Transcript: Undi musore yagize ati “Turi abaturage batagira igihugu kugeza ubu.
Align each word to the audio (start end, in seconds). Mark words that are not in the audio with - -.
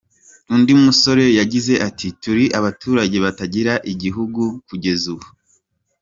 Undi 0.53 0.73
musore 0.85 1.25
yagize 1.39 1.73
ati 1.87 2.07
“Turi 2.21 2.45
abaturage 2.59 3.17
batagira 3.25 3.73
igihugu 3.93 4.41
kugeza 4.67 5.05
ubu. 5.13 5.27